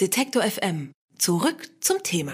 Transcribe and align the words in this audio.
Detektor 0.00 0.44
FM. 0.44 0.92
Zurück 1.18 1.70
zum 1.80 1.96
Thema. 2.04 2.30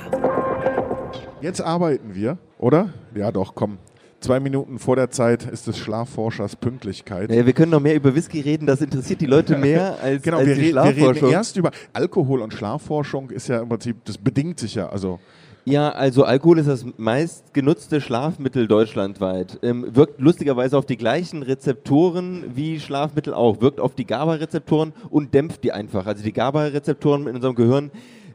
Jetzt 1.41 1.63
arbeiten 1.63 2.15
wir, 2.15 2.37
oder? 2.59 2.93
Ja, 3.15 3.33
doch, 3.33 3.55
komm. 3.55 3.79
Zwei 4.21 4.39
Minuten 4.39 4.79
vor 4.79 4.97
der 4.97 5.11
Zeit 5.11 5.51
ist 5.51 5.67
des 5.67 5.79
Schlafforschers 5.79 6.57
Pünktlichkeit. 6.57 7.31
Ja, 7.31 7.47
wir 7.47 7.55
können 7.55 7.71
noch 7.71 7.81
mehr 7.81 7.95
über 7.95 8.15
Whisky 8.15 8.41
reden, 8.41 8.67
das 8.67 8.83
interessiert 8.83 9.23
die 9.23 9.27
Leute 9.27 9.57
mehr 9.57 9.99
als, 10.03 10.23
genau, 10.23 10.41
als 10.41 10.49
wir, 10.49 10.55
die 10.57 10.61
re 10.61 10.67
wir 10.67 10.73
Schlafforschung. 10.73 11.13
reden 11.15 11.33
erst 11.33 11.57
über 11.57 11.71
Alkohol 11.95 12.43
und 12.43 12.53
Schlafforschung 12.53 13.31
ist 13.31 13.49
ja 13.49 13.63
im 13.63 13.71
Prinzip, 13.71 13.97
das 14.05 14.19
bedingt 14.19 14.61
sich 14.61 14.75
ja. 14.75 14.91
Also 14.91 15.19
Ja, 15.67 15.91
also 15.91 16.25
Alkohol 16.25 16.59
ist 16.59 16.69
das 16.69 16.85
meist 16.99 17.55
genutzte 17.55 18.03
Schlafmittel 18.03 18.69
deutschlandweit. 18.69 19.59
Ähm, 19.63 19.97
wirkt 19.97 20.21
lustigerweise 20.21 20.77
auf 20.77 20.85
die 20.85 20.99
gleichen 20.99 21.43
Rezeptoren 21.43 22.45
wie 22.55 22.79
Schlafmittel 22.79 23.33
auch. 23.33 23.63
Wirkt 23.63 23.81
auf 23.81 23.95
die 23.95 24.05
GABA-Rezeptoren 24.05 24.93
und 25.09 25.33
dämpft 25.33 25.65
die 25.65 25.73
einfach. 25.73 26.07
Also 26.07 26.23
die 26.23 26.35
GABA-Rezeptoren 26.35 27.27
in 27.29 27.37
unserem 27.37 27.55
Gehirn, 27.55 27.91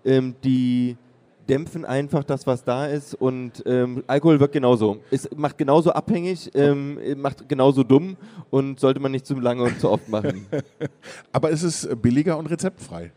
ähm, 0.05 0.34
die 0.43 0.97
dämpfen 1.47 1.86
einfach 1.86 2.23
das, 2.23 2.47
was 2.47 2.64
da 2.64 2.87
ist. 2.87 3.14
Und 3.14 3.61
ähm, 3.68 4.04
Alkohol 4.07 4.39
wirkt 4.39 4.54
genauso. 4.54 4.98
Es 5.11 5.29
macht 5.36 5.59
genauso 5.59 5.92
abhängig, 5.92 6.50
ähm, 6.56 6.98
macht 7.18 7.48
genauso 7.48 7.84
dumm 7.84 8.18
und 8.50 8.79
sollte 8.79 9.00
man 9.00 9.11
nicht 9.11 9.28
zu 9.28 9.39
lange 9.39 9.61
und 9.61 9.79
zu 9.79 9.92
oft 9.92 10.09
machen. 10.09 10.48
aber 11.32 11.51
es 11.51 11.61
ist 11.61 12.01
billiger 12.01 12.39
und 12.39 12.48
rezeptfrei. 12.48 13.11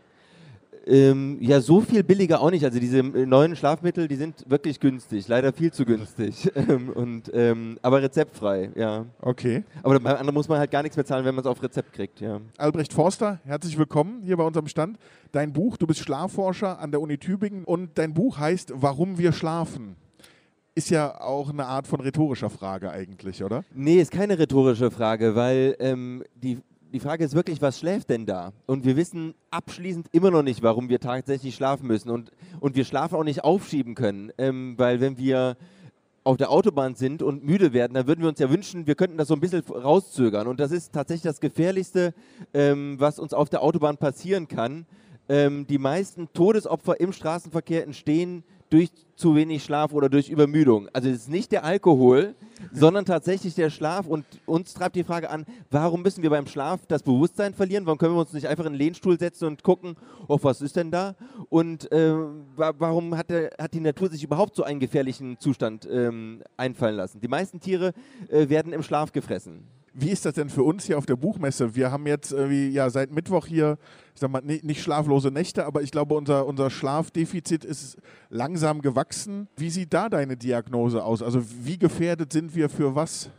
Ähm, 0.85 1.37
ja, 1.39 1.61
so 1.61 1.81
viel 1.81 2.03
billiger 2.03 2.41
auch 2.41 2.51
nicht. 2.51 2.65
Also 2.65 2.79
diese 2.79 2.99
äh, 2.99 3.25
neuen 3.25 3.55
Schlafmittel, 3.55 4.07
die 4.07 4.15
sind 4.15 4.43
wirklich 4.49 4.79
günstig, 4.79 5.27
leider 5.27 5.53
viel 5.53 5.71
zu 5.71 5.85
günstig. 5.85 6.51
Ähm, 6.63 6.89
und, 6.89 7.29
ähm, 7.33 7.77
aber 7.81 8.01
rezeptfrei, 8.01 8.71
ja. 8.75 9.05
Okay. 9.19 9.63
Aber 9.81 9.99
beim 9.99 10.15
anderen 10.15 10.33
muss 10.33 10.47
man 10.47 10.59
halt 10.59 10.71
gar 10.71 10.81
nichts 10.81 10.95
mehr 10.95 11.05
zahlen, 11.05 11.25
wenn 11.25 11.35
man 11.35 11.43
es 11.43 11.47
auf 11.47 11.61
Rezept 11.61 11.91
kriegt, 11.91 12.21
ja. 12.21 12.39
Albrecht 12.57 12.93
Forster, 12.93 13.39
herzlich 13.43 13.77
willkommen 13.77 14.21
hier 14.23 14.37
bei 14.37 14.43
unserem 14.45 14.67
Stand. 14.67 14.97
Dein 15.31 15.51
Buch, 15.51 15.75
du 15.77 15.87
bist 15.87 15.99
Schlafforscher 15.99 16.79
an 16.79 16.91
der 16.91 17.01
Uni 17.01 17.17
Tübingen 17.17 17.65
und 17.65 17.97
dein 17.97 18.13
Buch 18.13 18.37
heißt 18.37 18.71
Warum 18.75 19.17
wir 19.17 19.33
schlafen. 19.33 19.97
Ist 20.75 20.89
ja 20.89 21.19
auch 21.21 21.49
eine 21.49 21.65
Art 21.65 21.85
von 21.85 21.99
rhetorischer 21.99 22.49
Frage 22.49 22.91
eigentlich, 22.91 23.43
oder? 23.43 23.63
Nee, 23.73 23.99
ist 23.99 24.11
keine 24.11 24.39
rhetorische 24.39 24.89
Frage, 24.89 25.35
weil 25.35 25.75
ähm, 25.79 26.23
die, 26.35 26.59
die 26.93 26.99
Frage 26.99 27.25
ist 27.25 27.33
wirklich, 27.33 27.59
was 27.59 27.79
schläft 27.79 28.11
denn 28.11 28.27
da? 28.27 28.53
Und 28.67 28.85
wir 28.85 28.95
wissen 28.95 29.33
abschließend 29.49 30.07
immer 30.11 30.29
noch 30.29 30.43
nicht, 30.43 30.61
warum 30.61 30.89
wir 30.89 30.99
tatsächlich 30.99 31.55
schlafen 31.55 31.87
müssen. 31.87 32.11
Und, 32.11 32.31
und 32.59 32.75
wir 32.75 32.85
schlafen 32.85 33.15
auch 33.15 33.23
nicht 33.23 33.43
aufschieben 33.43 33.95
können, 33.95 34.31
ähm, 34.37 34.75
weil 34.77 35.01
wenn 35.01 35.17
wir 35.17 35.57
auf 36.23 36.37
der 36.37 36.51
Autobahn 36.51 36.93
sind 36.93 37.23
und 37.23 37.43
müde 37.43 37.73
werden, 37.73 37.95
dann 37.95 38.05
würden 38.05 38.21
wir 38.21 38.29
uns 38.29 38.39
ja 38.39 38.49
wünschen, 38.49 38.85
wir 38.85 38.93
könnten 38.93 39.17
das 39.17 39.27
so 39.27 39.33
ein 39.33 39.39
bisschen 39.39 39.61
rauszögern. 39.61 40.47
Und 40.47 40.59
das 40.59 40.71
ist 40.71 40.93
tatsächlich 40.93 41.23
das 41.23 41.41
Gefährlichste, 41.41 42.13
ähm, 42.53 42.99
was 42.99 43.17
uns 43.17 43.33
auf 43.33 43.49
der 43.49 43.63
Autobahn 43.63 43.97
passieren 43.97 44.47
kann. 44.47 44.85
Ähm, 45.27 45.65
die 45.65 45.79
meisten 45.79 46.31
Todesopfer 46.31 46.99
im 46.99 47.11
Straßenverkehr 47.11 47.83
entstehen 47.83 48.43
durch 48.73 48.89
zu 49.15 49.35
wenig 49.35 49.63
Schlaf 49.63 49.93
oder 49.93 50.09
durch 50.09 50.29
Übermüdung. 50.29 50.89
Also 50.91 51.07
es 51.07 51.17
ist 51.17 51.29
nicht 51.29 51.51
der 51.51 51.63
Alkohol, 51.63 52.33
sondern 52.73 53.05
tatsächlich 53.05 53.53
der 53.53 53.69
Schlaf. 53.69 54.07
Und 54.07 54.25
uns 54.47 54.73
treibt 54.73 54.95
die 54.95 55.03
Frage 55.03 55.29
an, 55.29 55.45
warum 55.69 56.01
müssen 56.01 56.23
wir 56.23 56.31
beim 56.31 56.47
Schlaf 56.47 56.85
das 56.87 57.03
Bewusstsein 57.03 57.53
verlieren? 57.53 57.85
Warum 57.85 57.99
können 57.99 58.15
wir 58.15 58.21
uns 58.21 58.33
nicht 58.33 58.47
einfach 58.47 58.65
in 58.65 58.73
den 58.73 58.79
Lehnstuhl 58.79 59.19
setzen 59.19 59.45
und 59.45 59.63
gucken, 59.63 59.95
oh, 60.27 60.39
was 60.41 60.61
ist 60.61 60.75
denn 60.75 60.89
da? 60.89 61.15
Und 61.49 61.91
äh, 61.91 62.13
wa 62.55 62.73
warum 62.77 63.15
hat, 63.15 63.29
der, 63.29 63.51
hat 63.59 63.73
die 63.73 63.79
Natur 63.79 64.09
sich 64.09 64.23
überhaupt 64.23 64.55
so 64.55 64.63
einen 64.63 64.79
gefährlichen 64.79 65.37
Zustand 65.39 65.87
ähm, 65.89 66.41
einfallen 66.57 66.95
lassen? 66.95 67.21
Die 67.21 67.27
meisten 67.27 67.59
Tiere 67.59 67.93
äh, 68.29 68.49
werden 68.49 68.73
im 68.73 68.81
Schlaf 68.81 69.11
gefressen. 69.11 69.67
Wie 69.95 70.09
ist 70.09 70.25
das 70.25 70.33
denn 70.33 70.49
für 70.49 70.63
uns 70.63 70.85
hier 70.85 70.97
auf 70.97 71.05
der 71.05 71.15
Buchmesse? 71.15 71.75
Wir 71.75 71.91
haben 71.91 72.07
jetzt 72.07 72.31
irgendwie, 72.31 72.69
ja, 72.69 72.89
seit 72.89 73.11
Mittwoch 73.11 73.45
hier, 73.45 73.77
ich 74.15 74.21
sag 74.21 74.31
mal, 74.31 74.41
nicht, 74.41 74.63
nicht 74.63 74.81
schlaflose 74.81 75.29
Nächte, 75.29 75.65
aber 75.65 75.83
ich 75.83 75.91
glaube, 75.91 76.15
unser, 76.15 76.47
unser 76.47 76.71
Schlafdefizit 76.71 77.63
ist 77.63 77.97
langsam 78.29 78.81
gewachsen. 78.81 79.47
Wie 79.55 79.69
sieht 79.69 79.93
da 79.93 80.09
deine 80.09 80.35
Diagnose 80.35 81.03
aus? 81.03 81.21
Also, 81.21 81.43
wie 81.63 81.77
gefährdet 81.77 82.33
sind 82.33 82.55
wir 82.55 82.69
für 82.69 82.95
was? 82.95 83.29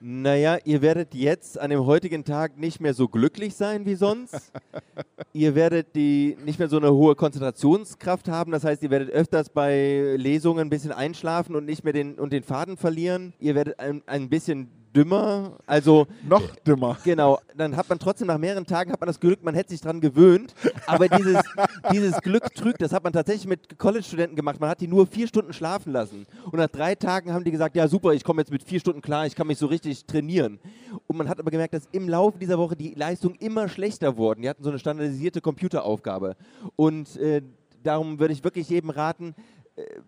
Naja, 0.00 0.58
ihr 0.64 0.82
werdet 0.82 1.14
jetzt 1.14 1.58
an 1.58 1.70
dem 1.70 1.86
heutigen 1.86 2.24
Tag 2.24 2.58
nicht 2.58 2.80
mehr 2.80 2.92
so 2.92 3.08
glücklich 3.08 3.54
sein 3.54 3.86
wie 3.86 3.94
sonst. 3.94 4.52
ihr 5.32 5.54
werdet 5.54 5.94
die 5.96 6.36
nicht 6.44 6.58
mehr 6.58 6.68
so 6.68 6.76
eine 6.76 6.92
hohe 6.92 7.14
Konzentrationskraft 7.14 8.28
haben. 8.28 8.52
Das 8.52 8.64
heißt, 8.64 8.82
ihr 8.82 8.90
werdet 8.90 9.10
öfters 9.10 9.48
bei 9.48 10.16
Lesungen 10.18 10.66
ein 10.66 10.70
bisschen 10.70 10.92
einschlafen 10.92 11.56
und 11.56 11.64
nicht 11.64 11.84
mehr 11.84 11.92
den, 11.92 12.18
und 12.18 12.32
den 12.32 12.42
Faden 12.42 12.76
verlieren. 12.76 13.32
Ihr 13.38 13.54
werdet 13.54 13.78
ein, 13.80 14.02
ein 14.06 14.28
bisschen 14.28 14.68
dümmer. 14.96 15.58
Also 15.66 16.06
Noch 16.26 16.42
dümmer. 16.66 16.96
Genau, 17.04 17.38
dann 17.54 17.76
hat 17.76 17.88
man 17.88 17.98
trotzdem 17.98 18.28
nach 18.28 18.38
mehreren 18.38 18.64
Tagen 18.64 18.90
hat 18.90 19.00
man 19.00 19.06
das 19.06 19.20
Glück, 19.20 19.44
man 19.44 19.54
hätte 19.54 19.70
sich 19.70 19.80
dran 19.80 20.00
gewöhnt. 20.00 20.54
Aber 20.86 21.08
dieses, 21.08 21.42
dieses 21.92 22.20
Glück 22.22 22.54
trügt, 22.54 22.80
das 22.80 22.92
hat 22.92 23.04
man 23.04 23.12
tatsächlich 23.12 23.46
mit 23.46 23.78
College-Studenten 23.78 24.36
gemacht. 24.36 24.58
Man 24.58 24.70
hat 24.70 24.80
die 24.80 24.88
nur 24.88 25.06
vier 25.06 25.28
Stunden 25.28 25.52
schlafen 25.52 25.92
lassen. 25.92 26.26
Und 26.44 26.56
nach 26.58 26.68
drei 26.68 26.94
Tagen 26.94 27.32
haben 27.32 27.44
die 27.44 27.50
gesagt, 27.50 27.76
ja 27.76 27.86
super, 27.88 28.12
ich 28.12 28.24
komme 28.24 28.40
jetzt 28.40 28.50
mit 28.50 28.62
vier 28.62 28.80
Stunden 28.80 29.02
klar, 29.02 29.26
ich 29.26 29.34
kann 29.34 29.46
mich 29.46 29.58
so 29.58 29.66
richtig 29.66 30.06
trainieren. 30.06 30.58
Und 31.06 31.18
man 31.18 31.28
hat 31.28 31.38
aber 31.38 31.50
gemerkt, 31.50 31.74
dass 31.74 31.88
im 31.92 32.08
Laufe 32.08 32.38
dieser 32.38 32.58
Woche 32.58 32.76
die 32.76 32.94
Leistungen 32.94 33.36
immer 33.36 33.68
schlechter 33.68 34.16
wurden. 34.16 34.42
Die 34.42 34.48
hatten 34.48 34.64
so 34.64 34.70
eine 34.70 34.78
standardisierte 34.78 35.40
Computeraufgabe. 35.40 36.36
Und 36.76 37.16
äh, 37.18 37.42
darum 37.82 38.18
würde 38.18 38.32
ich 38.32 38.42
wirklich 38.42 38.68
jedem 38.68 38.90
raten, 38.90 39.34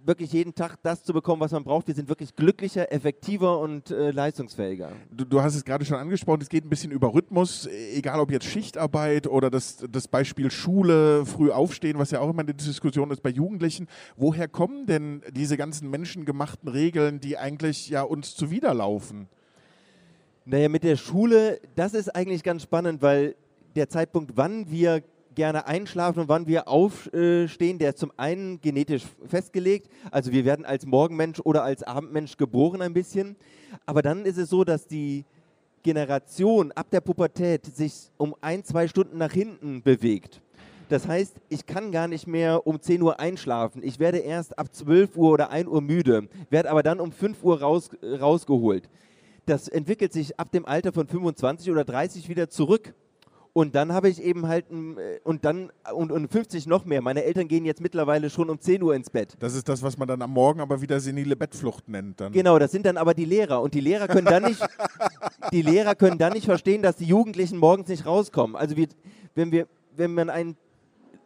wirklich 0.05 0.33
jeden 0.33 0.55
Tag 0.55 0.77
das 0.83 1.03
zu 1.03 1.13
bekommen, 1.13 1.41
was 1.41 1.53
man 1.53 1.63
braucht. 1.63 1.87
Wir 1.89 1.95
sind 1.95 2.09
wirklich 2.09 2.35
glücklicher, 2.35 2.91
effektiver 2.93 3.59
und 3.59 3.91
äh, 3.91 4.11
leistungsfähiger. 4.11 4.93
Du, 5.11 5.25
du 5.25 5.43
hast 5.43 5.55
es 5.55 5.65
gerade 5.65 5.85
schon 5.85 5.99
angesprochen, 5.99 6.41
es 6.41 6.49
geht 6.49 6.65
ein 6.65 6.71
bisschen 6.71 6.91
über 6.91 7.13
Rhythmus, 7.13 7.67
egal 7.95 8.21
ob 8.21 8.31
jetzt 8.31 8.47
Schichtarbeit 8.47 9.27
oder 9.27 9.51
das, 9.51 9.85
das 9.91 10.09
Beispiel 10.09 10.51
Schule, 10.51 11.27
früh 11.27 11.51
aufstehen, 11.51 11.99
was 11.99 12.11
ja 12.11 12.21
auch 12.21 12.31
immer 12.31 12.43
eine 12.43 12.55
Diskussion 12.55 13.11
ist 13.11 13.23
bei 13.23 13.31
Jugendlichen. 13.31 13.89
Woher 14.17 14.49
kommen 14.49 14.87
denn 14.87 15.23
diese 15.33 15.57
ganzen 15.57 15.91
menschengemachten 15.91 16.69
Regeln, 16.69 17.21
die 17.21 17.37
eigentlich 17.37 17.89
ja 17.91 18.03
uns 18.03 18.35
zuwiderlaufen? 18.35 19.29
Naja, 20.47 20.71
mit 20.71 20.83
der 20.83 20.97
Schule, 20.97 21.61
das 21.77 21.93
ist 21.93 22.15
eigentlich 22.15 22.43
ganz 22.43 22.63
spannend, 22.63 23.03
weil 23.03 23.35
der 23.77 23.91
Zeitpunkt, 23.91 24.33
wann 24.37 24.71
wir 24.71 25.03
gerne 25.39 25.69
einschlafen 25.69 26.19
und 26.19 26.29
wann 26.29 26.49
wir 26.49 26.67
aufstehen, 26.67 27.79
der 27.79 27.91
ist 27.91 27.99
zum 27.99 28.11
einen 28.17 28.61
genetisch 28.61 29.05
festgelegt. 29.25 29.89
Also 30.11 30.33
wir 30.33 30.45
werden 30.45 30.65
als 30.65 30.85
Morgenmensch 30.85 31.39
oder 31.39 31.63
als 31.63 31.85
Abendmensch 31.85 32.37
geboren 32.37 32.83
ein 32.83 32.93
bisschen. 32.93 33.37
Aber 33.87 34.03
dann 34.03 34.25
ist 34.25 34.37
es 34.37 34.51
so, 34.51 34.65
dass 34.65 34.89
die 34.89 35.25
Generation 35.85 36.73
ab 36.73 36.91
der 36.91 37.01
Pubertät 37.01 37.65
sich 37.65 38.11
um 38.17 38.35
ein, 38.41 38.65
zwei 38.65 38.89
Stunden 38.89 39.17
nach 39.17 39.33
hinten 39.33 39.81
bewegt. 39.81 40.43
Das 40.89 41.07
heißt, 41.07 41.37
ich 41.49 41.67
kann 41.67 41.93
gar 41.93 42.09
nicht 42.09 42.27
mehr 42.27 42.67
um 42.67 42.81
10 42.81 43.01
Uhr 43.01 43.21
einschlafen. 43.21 43.85
Ich 43.85 44.01
werde 44.01 44.19
erst 44.19 44.59
ab 44.59 44.75
12 44.75 45.17
Uhr 45.17 45.31
oder 45.31 45.51
1 45.51 45.69
Uhr 45.69 45.83
müde, 45.83 46.29
werde 46.51 46.69
aber 46.69 46.83
dann 46.83 46.99
um 46.99 47.13
5 47.13 47.45
Uhr 47.45 47.61
raus, 47.61 47.91
rausgeholt. 48.03 48.91
Das 49.47 49.69
entwickelt 49.69 50.13
sich 50.13 50.41
ab 50.41 50.51
dem 50.51 50.67
Alter 50.67 50.93
von 50.93 51.07
25 51.07 51.71
oder 51.71 51.85
30 51.85 52.29
wieder 52.29 52.51
zurück. 52.51 52.93
Und 53.59 53.75
dann 53.75 53.93
habe 53.93 54.09
ich 54.09 54.23
eben 54.23 54.47
halt, 54.47 54.71
ein, 54.71 54.97
äh, 54.99 55.19
und 55.25 55.45
dann, 55.45 55.73
und, 55.93 56.13
und 56.13 56.31
50 56.31 56.69
noch 56.69 56.85
mehr. 56.85 57.03
Meine 57.03 57.25
Eltern 57.25 57.49
gehen 57.49 57.65
jetzt 57.65 57.81
mittlerweile 57.81 58.31
schon 58.31 58.51
um 58.51 58.61
10 58.61 58.81
Uhr 58.85 58.95
ins 58.95 59.11
Bett. 59.11 59.35
Das 59.41 59.57
ist 59.57 59.69
das, 59.69 59.83
was 59.83 59.99
man 59.99 60.07
dann 60.07 60.23
am 60.23 60.31
Morgen 60.31 60.61
aber 60.61 60.81
wieder 60.81 61.01
senile 61.01 61.35
Bettflucht 61.35 61.89
nennt. 61.89 62.21
Dann. 62.21 62.31
Genau, 62.31 62.61
das 62.61 62.71
sind 62.71 62.87
dann 62.87 62.97
aber 62.97 63.15
die 63.15 63.25
Lehrer. 63.25 63.61
Und 63.61 63.75
die 63.75 63.81
Lehrer 63.81 64.07
können 64.07 64.27
dann 64.27 64.45
nicht, 64.45 64.65
die 65.53 65.63
Lehrer 65.63 65.97
können 65.97 66.19
dann 66.19 66.35
nicht 66.35 66.45
verstehen, 66.45 66.83
dass 66.83 66.95
die 66.95 67.07
Jugendlichen 67.07 67.59
morgens 67.59 67.89
nicht 67.89 68.07
rauskommen. 68.07 68.55
Also 68.55 68.77
wir, 68.77 68.87
wenn, 69.35 69.51
wir, 69.51 69.67
wenn 69.97 70.15
man 70.15 70.31
ein 70.31 70.57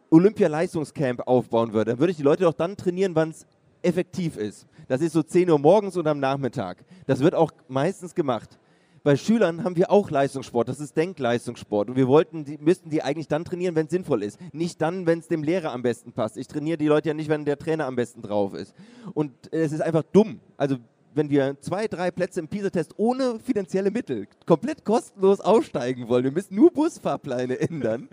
Olympia-Leistungscamp 0.09 1.27
aufbauen 1.27 1.71
würde, 1.71 1.91
dann 1.91 1.99
würde 1.99 2.09
ich 2.09 2.17
die 2.17 2.23
Leute 2.23 2.45
doch 2.45 2.53
dann 2.53 2.75
trainieren, 2.75 3.13
wann 3.13 3.29
es 3.29 3.45
effektiv 3.83 4.37
ist. 4.37 4.65
Das 4.87 5.01
ist 5.01 5.13
so 5.13 5.21
10 5.21 5.51
Uhr 5.51 5.59
morgens 5.59 5.97
und 5.97 6.07
am 6.07 6.19
Nachmittag. 6.19 6.83
Das 7.05 7.19
wird 7.19 7.35
auch 7.35 7.51
meistens 7.67 8.15
gemacht. 8.15 8.57
Bei 9.03 9.17
Schülern 9.17 9.65
haben 9.65 9.75
wir 9.75 9.91
auch 9.91 10.09
Leistungssport, 10.09 10.69
das 10.69 10.79
ist 10.79 10.95
Denkleistungssport. 10.95 11.89
Und 11.89 11.97
wir 11.97 12.07
wollten, 12.07 12.45
die, 12.45 12.57
müssten 12.57 12.89
die 12.89 13.03
eigentlich 13.03 13.27
dann 13.27 13.43
trainieren, 13.43 13.75
wenn 13.75 13.87
es 13.87 13.91
sinnvoll 13.91 14.23
ist. 14.23 14.39
Nicht 14.53 14.81
dann, 14.81 15.05
wenn 15.05 15.19
es 15.19 15.27
dem 15.27 15.43
Lehrer 15.43 15.73
am 15.73 15.81
besten 15.81 16.13
passt. 16.13 16.37
Ich 16.37 16.47
trainiere 16.47 16.77
die 16.77 16.87
Leute 16.87 17.09
ja 17.09 17.13
nicht, 17.13 17.27
wenn 17.27 17.43
der 17.43 17.59
Trainer 17.59 17.85
am 17.85 17.97
besten 17.97 18.21
drauf 18.21 18.53
ist. 18.53 18.73
Und 19.13 19.33
es 19.51 19.73
ist 19.73 19.81
einfach 19.81 20.03
dumm. 20.03 20.39
Also 20.55 20.77
wenn 21.15 21.29
wir 21.29 21.59
zwei, 21.59 21.89
drei 21.89 22.11
Plätze 22.11 22.39
im 22.39 22.47
PISA-Test 22.47 22.93
ohne 22.95 23.39
finanzielle 23.39 23.91
Mittel 23.91 24.25
komplett 24.45 24.85
kostenlos 24.85 25.41
aufsteigen 25.41 26.07
wollen, 26.07 26.23
wir 26.23 26.31
müssen 26.31 26.55
nur 26.55 26.71
Busfahrpläne 26.71 27.59
ändern, 27.59 28.07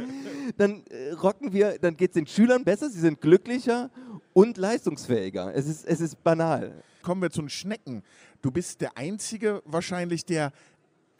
dann 0.57 0.83
äh, 0.91 1.13
rocken 1.13 1.53
wir, 1.53 1.79
dann 1.79 1.97
geht 1.97 2.11
es 2.11 2.15
den 2.15 2.27
Schülern 2.27 2.65
besser, 2.65 2.91
sie 2.91 2.99
sind 2.99 3.21
glücklicher 3.21 3.91
und 4.33 4.57
leistungsfähiger. 4.57 5.55
Es 5.55 5.67
ist, 5.67 5.87
es 5.87 6.01
ist 6.01 6.23
banal. 6.25 6.83
Kommen 7.03 7.23
wir 7.23 7.31
zu 7.31 7.43
den 7.43 7.49
Schnecken. 7.49 8.03
Du 8.43 8.51
bist 8.51 8.81
der 8.81 8.97
Einzige 8.97 9.63
wahrscheinlich, 9.65 10.25
der 10.25 10.53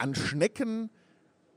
an 0.01 0.15
Schnecken 0.15 0.89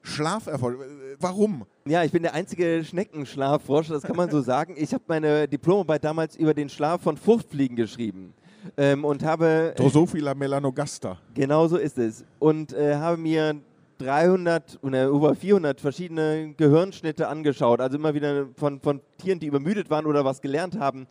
Schlaferfolg. 0.03 0.79
Warum? 1.19 1.65
Ja, 1.87 2.05
ich 2.05 2.13
bin 2.13 2.23
der 2.23 2.35
einzige 2.35 2.85
Schneckenschlafforscher, 2.85 3.95
das 3.95 4.03
kann 4.03 4.17
man 4.17 4.31
so 4.31 4.43
sagen. 4.43 4.75
Ich 4.77 4.93
habe 4.93 5.03
meine 5.07 5.49
Diplomarbeit 5.49 6.05
damals 6.05 6.37
über 6.37 6.53
den 6.53 6.69
Schlaf 6.69 7.01
von 7.03 7.17
Fruchtfliegen 7.17 7.75
geschrieben. 7.75 8.35
Ähm, 8.77 9.05
und 9.05 9.23
habe. 9.23 9.75
Drosophila 9.77 10.35
melanogaster. 10.35 11.19
Genau 11.35 11.67
so 11.69 11.77
ist 11.77 11.99
es. 11.99 12.25
Und 12.39 12.73
äh, 12.75 12.97
habe 12.97 13.17
mir 13.17 13.57
300 13.99 14.79
oder 14.83 15.07
über 15.07 15.35
400 15.35 15.81
verschiedene 15.81 16.55
Gehirnschnitte 16.57 17.29
angeschaut. 17.29 17.81
Also 17.81 17.97
immer 17.97 18.15
wieder 18.15 18.47
von, 18.57 18.81
von 18.81 19.01
Tieren, 19.19 19.41
die 19.41 19.47
übermüdet 19.47 19.89
waren 19.89 20.07
oder 20.07 20.25
was 20.25 20.41
gelernt 20.41 20.79
haben. 20.79 21.07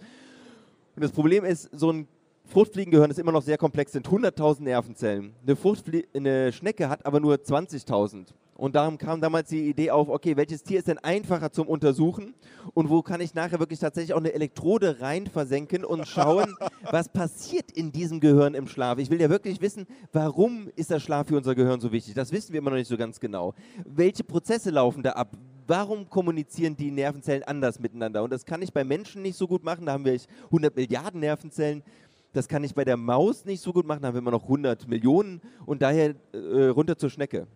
Und 0.95 1.03
das 1.03 1.12
Problem 1.12 1.45
ist, 1.45 1.69
so 1.74 1.91
ein 1.91 2.07
Fruchtfliegengehirn 2.45 3.10
ist 3.10 3.19
immer 3.19 3.31
noch 3.31 3.42
sehr 3.42 3.57
komplex, 3.57 3.94
sind 3.94 4.07
100.000 4.07 4.63
Nervenzellen. 4.63 5.34
Eine, 5.42 5.56
Fruchtflie 5.56 6.06
eine 6.13 6.51
Schnecke 6.51 6.90
hat 6.90 7.06
aber 7.06 7.19
nur 7.19 7.36
20.000. 7.36 8.28
Und 8.56 8.75
darum 8.75 8.98
kam 8.98 9.19
damals 9.19 9.50
die 9.50 9.68
Idee 9.68 9.90
auf, 9.90 10.10
okay, 10.10 10.38
welches 10.38 10.62
Tier 10.62 10.78
ist 10.78 10.88
denn 10.88 11.00
einfacher 11.00 11.51
zum 11.51 11.68
Untersuchen 11.68 12.36
und 12.75 12.90
wo 12.90 13.01
kann 13.01 13.19
ich 13.19 13.34
nachher 13.34 13.60
wirklich 13.60 13.80
tatsächlich 13.80 14.13
auch 14.13 14.19
eine 14.19 14.34
Elektrode 14.34 15.01
rein 15.01 15.25
versenken 15.25 15.84
und 15.84 16.07
schauen, 16.07 16.56
was 16.92 17.10
passiert 17.10 17.72
in 17.72 17.92
diesem 17.92 18.19
Gehirn 18.19 18.54
im 18.54 18.68
Schlaf. 18.68 19.00
Ich 19.00 19.10
will 19.10 19.19
ja 19.19 19.30
wirklich 19.30 19.60
wissen, 19.60 19.88
warum 20.12 20.69
ist 20.75 20.92
der 20.92 21.00
Schlaf 21.00 21.28
für 21.28 21.38
unser 21.38 21.56
Gehirn 21.56 21.81
so 21.81 21.92
wichtig? 21.92 22.13
Das 22.13 22.31
wissen 22.31 22.54
wir 22.54 22.60
immer 22.60 22.69
noch 22.69 22.78
nicht 22.78 22.88
so 22.88 22.98
ganz 22.98 23.19
genau. 23.19 23.56
Welche 23.86 24.24
Prozesse 24.24 24.69
laufen 24.69 25.01
da 25.01 25.13
ab? 25.13 25.36
Warum 25.66 26.10
kommunizieren 26.10 26.75
die 26.75 26.92
Nervenzellen 26.92 27.44
anders 27.44 27.80
miteinander? 27.80 28.22
Und 28.22 28.31
das 28.31 28.46
kann 28.46 28.62
ich 28.62 28.72
bei 28.72 28.84
Menschen 28.84 29.22
nicht 29.22 29.38
so 29.38 29.48
gut 29.48 29.63
machen. 29.63 29.86
Da 29.86 29.94
haben 29.94 30.06
wir 30.06 30.19
100 30.46 30.75
Milliarden 30.75 31.22
Nervenzellen. 31.22 31.84
Das 32.33 32.47
kann 32.47 32.63
ich 32.63 32.74
bei 32.74 32.83
der 32.83 32.97
Maus 32.97 33.45
nicht 33.45 33.62
so 33.62 33.71
gut 33.71 33.85
machen, 33.85 34.01
da 34.01 34.07
haben 34.07 34.15
wir 34.15 34.21
immer 34.21 34.31
noch 34.31 34.44
100 34.44 34.88
Millionen 34.88 35.39
und 35.65 35.81
daher 35.81 36.15
äh, 36.33 36.65
runter 36.65 36.97
zur 36.97 37.09
Schnecke. 37.09 37.47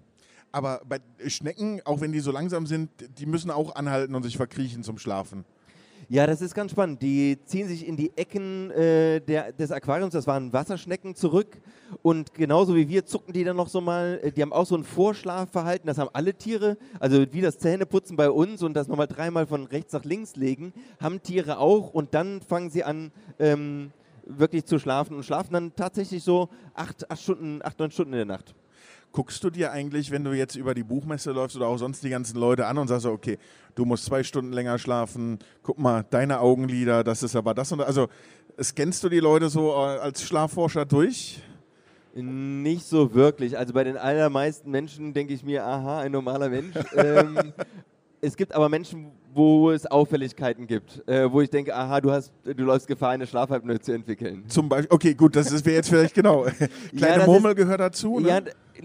Aber 0.51 0.81
bei 0.87 0.99
Schnecken, 1.27 1.81
auch 1.83 1.99
wenn 1.99 2.11
die 2.11 2.19
so 2.19 2.31
langsam 2.31 2.65
sind, 2.67 2.89
die 3.17 3.25
müssen 3.25 3.51
auch 3.51 3.75
anhalten 3.75 4.15
und 4.15 4.23
sich 4.23 4.37
verkriechen 4.37 4.83
zum 4.83 4.97
Schlafen. 4.97 5.45
Ja, 6.09 6.25
das 6.25 6.41
ist 6.41 6.55
ganz 6.55 6.71
spannend. 6.71 7.01
Die 7.01 7.37
ziehen 7.43 7.67
sich 7.67 7.85
in 7.85 7.97
die 7.97 8.15
Ecken 8.15 8.71
äh, 8.71 9.19
der, 9.19 9.51
des 9.51 9.71
Aquariums, 9.73 10.13
das 10.13 10.25
waren 10.25 10.53
Wasserschnecken, 10.53 11.15
zurück. 11.15 11.57
Und 12.01 12.33
genauso 12.33 12.75
wie 12.75 12.87
wir 12.87 13.05
zucken 13.05 13.33
die 13.33 13.43
dann 13.43 13.57
noch 13.57 13.67
so 13.67 13.81
mal. 13.81 14.19
Äh, 14.23 14.31
die 14.31 14.41
haben 14.41 14.53
auch 14.53 14.65
so 14.65 14.77
ein 14.77 14.85
Vorschlafverhalten, 14.85 15.85
das 15.85 15.97
haben 15.97 16.09
alle 16.13 16.33
Tiere. 16.33 16.77
Also 16.99 17.25
wie 17.33 17.41
das 17.41 17.57
Zähneputzen 17.57 18.15
bei 18.15 18.29
uns 18.29 18.63
und 18.63 18.73
das 18.73 18.87
nochmal 18.87 19.07
dreimal 19.07 19.47
von 19.47 19.65
rechts 19.65 19.91
nach 19.91 20.05
links 20.05 20.37
legen, 20.37 20.71
haben 21.01 21.21
Tiere 21.21 21.57
auch. 21.57 21.93
Und 21.93 22.13
dann 22.13 22.41
fangen 22.41 22.69
sie 22.69 22.85
an, 22.85 23.11
ähm, 23.37 23.91
wirklich 24.27 24.65
zu 24.65 24.79
schlafen 24.79 25.15
und 25.15 25.23
schlafen 25.23 25.53
dann 25.53 25.75
tatsächlich 25.75 26.23
so 26.23 26.49
acht, 26.73 27.09
acht 27.09 27.21
Stunden, 27.21 27.61
acht, 27.63 27.79
neun 27.79 27.91
Stunden 27.91 28.13
in 28.13 28.17
der 28.17 28.25
Nacht. 28.25 28.53
Guckst 29.11 29.43
du 29.43 29.49
dir 29.49 29.71
eigentlich, 29.71 30.11
wenn 30.11 30.23
du 30.23 30.33
jetzt 30.33 30.55
über 30.55 30.73
die 30.73 30.83
Buchmesse 30.83 31.31
läufst 31.31 31.55
oder 31.55 31.67
auch 31.67 31.77
sonst 31.77 32.03
die 32.03 32.09
ganzen 32.09 32.37
Leute 32.37 32.67
an 32.67 32.77
und 32.77 32.87
sagst, 32.87 33.05
okay, 33.05 33.37
du 33.73 33.85
musst 33.85 34.05
zwei 34.05 34.21
Stunden 34.23 34.51
länger 34.51 34.77
schlafen, 34.77 35.39
guck 35.63 35.79
mal, 35.79 36.05
deine 36.09 36.39
Augenlider, 36.39 37.03
das 37.03 37.23
ist 37.23 37.35
aber 37.35 37.53
das 37.53 37.71
und 37.71 37.79
das. 37.79 37.87
Also 37.87 38.09
scannst 38.61 39.03
du 39.03 39.09
die 39.09 39.19
Leute 39.19 39.49
so 39.49 39.71
äh, 39.71 39.99
als 39.99 40.23
Schlafforscher 40.23 40.85
durch? 40.85 41.41
Nicht 42.13 42.85
so 42.85 43.13
wirklich. 43.13 43.57
Also 43.57 43.73
bei 43.73 43.83
den 43.83 43.95
allermeisten 43.95 44.71
Menschen 44.71 45.13
denke 45.13 45.33
ich 45.33 45.43
mir, 45.43 45.63
aha, 45.65 46.01
ein 46.01 46.11
normaler 46.11 46.49
Mensch. 46.49 46.75
ähm, 46.95 47.53
es 48.21 48.35
gibt 48.35 48.53
aber 48.53 48.69
Menschen, 48.69 49.11
wo 49.33 49.69
es 49.69 49.85
Auffälligkeiten 49.85 50.65
gibt, 50.65 51.07
äh, 51.07 51.31
wo 51.31 51.41
ich 51.41 51.49
denke, 51.49 51.75
aha, 51.75 52.01
du 52.01 52.11
hast, 52.11 52.33
du 52.43 52.63
läufst 52.63 52.87
Gefahr, 52.87 53.11
eine 53.11 53.27
Schlafapnoe 53.27 53.79
zu 53.79 53.93
entwickeln. 53.93 54.45
Zum 54.47 54.67
Beispiel, 54.67 54.91
okay, 54.91 55.13
gut, 55.13 55.35
das 55.35 55.63
wäre 55.63 55.75
jetzt 55.75 55.89
vielleicht 55.89 56.15
genau. 56.15 56.45
Kleine 56.97 57.19
ja, 57.19 57.25
Murmel 57.25 57.51
ist, 57.51 57.57
gehört 57.57 57.79
dazu. 57.79 58.19
Ne? 58.19 58.29
Ja, 58.29 58.41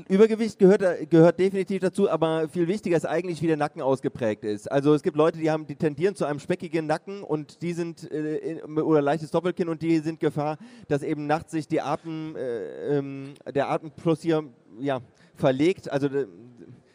Übergewicht 0.09 0.59
gehört, 0.59 0.83
gehört 1.11 1.39
definitiv 1.39 1.81
dazu, 1.81 2.11
aber 2.11 2.49
viel 2.49 2.69
wichtiger 2.69 2.97
ist 2.97 3.07
eigentlich, 3.07 3.43
wie 3.43 3.47
der 3.47 3.57
Nacken 3.57 3.83
ausgeprägt 3.83 4.45
ist. 4.45 4.71
Also 4.71 4.95
es 4.95 5.03
gibt 5.03 5.17
Leute, 5.17 5.39
die 5.39 5.51
haben, 5.51 5.67
die 5.67 5.77
tendieren 5.77 6.15
zu 6.15 6.25
einem 6.25 6.39
speckigen 6.39 6.87
Nacken 6.87 7.23
und 7.23 7.63
die 7.63 7.73
sind 7.73 8.11
äh, 8.11 8.37
in, 8.37 8.79
oder 8.79 9.03
leichtes 9.03 9.31
Doppelkinn 9.31 9.69
und 9.69 9.83
die 9.83 9.99
sind 9.99 10.21
Gefahr, 10.21 10.59
dass 10.89 11.03
eben 11.03 11.27
nachts 11.27 11.53
sich 11.53 11.69
die 11.69 11.81
Atem, 11.81 12.37
äh, 12.37 12.99
ähm, 12.99 13.35
der 13.55 13.71
Atemfluss 13.71 14.23
hier 14.23 14.45
ja, 14.81 15.01
verlegt. 15.35 15.91
Also 15.91 16.09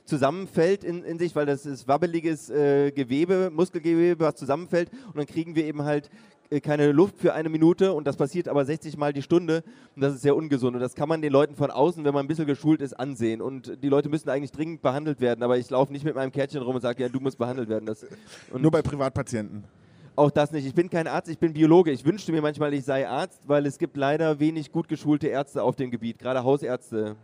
zusammenfällt 0.08 0.84
in, 0.84 1.04
in 1.04 1.20
sich, 1.20 1.36
weil 1.36 1.46
das 1.46 1.66
ist 1.66 1.88
wabbeliges 1.88 2.50
äh, 2.50 2.92
Gewebe, 2.92 3.52
Muskelgewebe, 3.54 4.24
was 4.24 4.36
zusammenfällt 4.36 4.90
und 5.08 5.18
dann 5.18 5.26
kriegen 5.26 5.56
wir 5.56 5.66
eben 5.66 5.84
halt 5.84 6.10
äh, 6.50 6.60
keine 6.60 6.92
Luft 6.92 7.20
für 7.20 7.34
eine 7.34 7.50
Minute 7.50 7.94
und 7.94 8.08
das 8.08 8.16
passiert 8.16 8.48
aber 8.48 8.66
60 8.66 8.98
Mal 8.98 9.14
die 9.14 9.22
Stunde 9.22 9.64
und 9.96 10.02
das 10.02 10.16
ist 10.16 10.22
sehr 10.22 10.36
ungesund 10.36 10.76
und 10.76 10.82
das 10.82 10.96
kann 10.96 11.10
man 11.10 11.22
den 11.22 11.32
Leuten 11.32 11.56
von 11.56 11.72
außen, 11.72 12.04
wenn 12.06 12.14
man 12.14 12.26
ein 12.26 12.28
bisschen 12.28 12.48
geschult 12.48 12.82
ist, 12.82 12.94
ansehen 12.94 13.42
und 13.42 13.84
die 13.84 13.90
Leute 13.90 14.10
müssen 14.10 14.30
eigentlich 14.30 14.52
dringend 14.52 14.82
behandelt 14.82 15.20
werden, 15.20 15.44
aber 15.44 15.58
ich 15.58 15.70
laufe 15.70 15.92
nicht 15.92 16.06
mit 16.06 16.16
meinem 16.16 16.32
Kärtchen 16.32 16.62
rum 16.62 16.76
und 16.76 16.82
sage, 16.82 17.04
ja, 17.04 17.10
du 17.10 17.20
musst 17.20 17.38
behandelt 17.38 17.70
werden. 17.70 17.86
Das, 17.86 18.06
Nur 18.58 18.72
bei 18.72 18.82
Privatpatienten? 18.82 19.66
Auch 20.18 20.32
das 20.32 20.52
nicht. 20.52 20.66
Ich 20.66 20.74
bin 20.74 20.90
kein 20.90 21.06
Arzt, 21.06 21.30
ich 21.30 21.38
bin 21.38 21.54
Biologe. 21.54 21.92
Ich 21.92 22.04
wünschte 22.04 22.32
mir 22.32 22.42
manchmal, 22.42 22.74
ich 22.74 22.84
sei 22.84 23.08
Arzt, 23.08 23.40
weil 23.46 23.68
es 23.68 23.78
gibt 23.78 23.96
leider 23.98 24.40
wenig 24.40 24.72
gut 24.72 24.88
geschulte 24.88 25.28
Ärzte 25.28 25.62
auf 25.62 25.76
dem 25.76 25.92
Gebiet, 25.92 26.18
gerade 26.18 26.44
Hausärzte. 26.44 27.16